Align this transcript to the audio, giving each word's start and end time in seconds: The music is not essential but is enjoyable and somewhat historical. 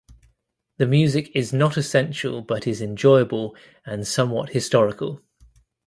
The 0.77 0.87
music 0.87 1.29
is 1.35 1.53
not 1.53 1.77
essential 1.77 2.41
but 2.41 2.65
is 2.65 2.81
enjoyable 2.81 3.55
and 3.85 4.07
somewhat 4.07 4.49
historical. 4.49 5.21